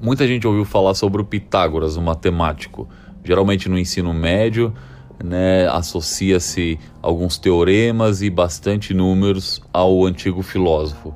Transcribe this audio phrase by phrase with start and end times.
[0.00, 2.88] Muita gente ouviu falar sobre o Pitágoras, o matemático.
[3.24, 4.74] Geralmente no ensino médio,
[5.22, 11.14] né, associa-se alguns teoremas e bastante números ao antigo filósofo.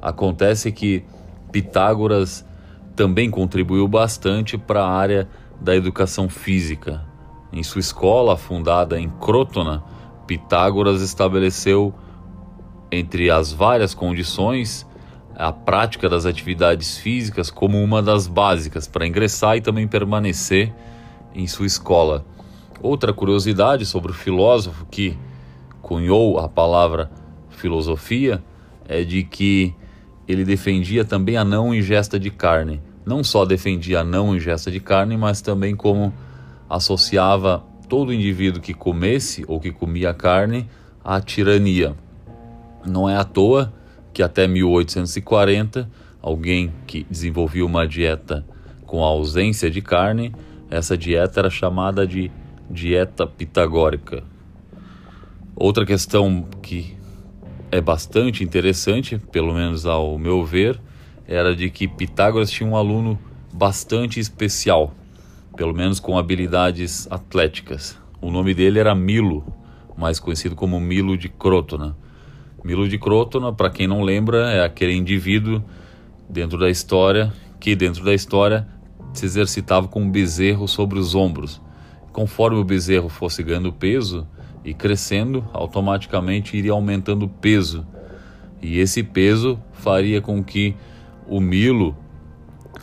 [0.00, 1.04] Acontece que
[1.50, 2.44] Pitágoras
[2.96, 5.28] também contribuiu bastante para a área
[5.60, 7.04] da educação física.
[7.52, 9.82] Em sua escola, fundada em Crotona,
[10.26, 11.92] Pitágoras estabeleceu,
[12.90, 14.86] entre as várias condições,
[15.36, 20.72] a prática das atividades físicas como uma das básicas para ingressar e também permanecer
[21.34, 22.24] em sua escola.
[22.80, 25.16] Outra curiosidade sobre o filósofo que
[25.80, 27.10] cunhou a palavra
[27.50, 28.42] filosofia
[28.88, 29.74] é de que
[30.26, 32.80] ele defendia também a não ingesta de carne.
[33.04, 36.12] Não só defendia a não ingesta de carne, mas também como
[36.68, 40.68] associava todo indivíduo que comesse ou que comia carne
[41.04, 41.94] à tirania.
[42.86, 43.72] Não é à toa
[44.12, 45.88] que até 1840
[46.20, 48.46] alguém que desenvolvia uma dieta
[48.86, 50.34] com ausência de carne,
[50.70, 52.30] essa dieta era chamada de
[52.70, 54.22] dieta pitagórica.
[55.56, 56.96] Outra questão que
[57.70, 60.80] é bastante interessante, pelo menos ao meu ver,
[61.26, 63.18] era de que Pitágoras tinha um aluno
[63.52, 64.92] bastante especial,
[65.56, 67.98] pelo menos com habilidades atléticas.
[68.20, 69.44] O nome dele era Milo,
[69.96, 71.96] mais conhecido como Milo de Crotona.
[72.64, 75.62] Milo de Crotona, para quem não lembra, é aquele indivíduo
[76.28, 78.66] dentro da história que, dentro da história,
[79.12, 81.60] se exercitava com um bezerro sobre os ombros.
[82.12, 84.26] Conforme o bezerro fosse ganhando peso
[84.64, 87.84] e crescendo, automaticamente iria aumentando o peso.
[88.60, 90.76] E esse peso faria com que
[91.26, 91.96] o Milo,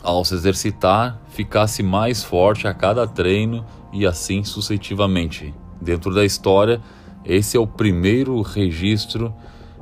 [0.02, 5.54] ao se exercitar, ficasse mais forte a cada treino e assim sucessivamente.
[5.80, 6.82] Dentro da história,
[7.24, 9.32] esse é o primeiro registro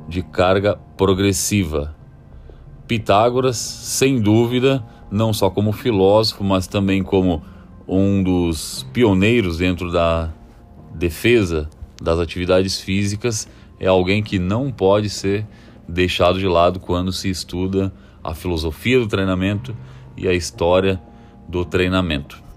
[0.09, 1.95] de carga progressiva.
[2.87, 7.43] Pitágoras, sem dúvida, não só como filósofo, mas também como
[7.87, 10.31] um dos pioneiros dentro da
[10.95, 11.69] defesa
[12.01, 13.47] das atividades físicas,
[13.79, 15.45] é alguém que não pode ser
[15.87, 19.75] deixado de lado quando se estuda a filosofia do treinamento
[20.17, 21.01] e a história
[21.47, 22.48] do treinamento.